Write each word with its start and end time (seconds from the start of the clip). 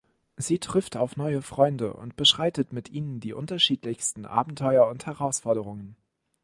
Sie 0.35 0.57
trifft 0.57 0.97
auf 0.97 1.15
neue 1.15 1.43
Freunde 1.43 1.93
und 1.93 2.15
beschreitet 2.15 2.73
mit 2.73 2.89
ihnen 2.89 3.19
die 3.19 3.33
unterschiedlichsten 3.33 4.25
Abenteuer 4.25 4.87
und 4.87 5.05
Herausforderungen. 5.05 5.95